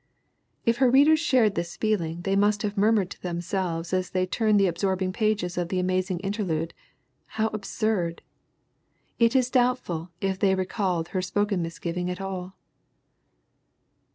[0.65, 4.59] If her readers shared this feeling they must have murmured to themselves as they turned
[4.59, 6.73] the absorbing pages of The Amazing Interlude:
[7.37, 8.23] "How absurd!"
[9.19, 12.55] It is doubtful if they recalled her spoken misgiving at all.